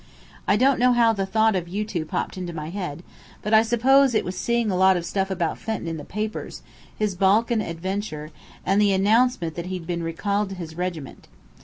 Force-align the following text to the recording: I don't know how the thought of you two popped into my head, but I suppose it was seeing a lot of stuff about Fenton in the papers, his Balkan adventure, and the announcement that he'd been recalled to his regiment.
I 0.47 0.55
don't 0.55 0.79
know 0.79 0.93
how 0.93 1.13
the 1.13 1.27
thought 1.27 1.55
of 1.55 1.67
you 1.67 1.85
two 1.85 2.05
popped 2.05 2.35
into 2.35 2.53
my 2.53 2.71
head, 2.71 3.03
but 3.43 3.53
I 3.53 3.61
suppose 3.61 4.15
it 4.15 4.25
was 4.25 4.35
seeing 4.35 4.71
a 4.71 4.75
lot 4.75 4.97
of 4.97 5.05
stuff 5.05 5.29
about 5.29 5.59
Fenton 5.59 5.87
in 5.87 5.97
the 5.97 6.03
papers, 6.03 6.63
his 6.97 7.13
Balkan 7.13 7.61
adventure, 7.61 8.31
and 8.65 8.81
the 8.81 8.93
announcement 8.93 9.53
that 9.53 9.67
he'd 9.67 9.85
been 9.85 10.01
recalled 10.01 10.49
to 10.49 10.55
his 10.55 10.73
regiment. 10.75 11.27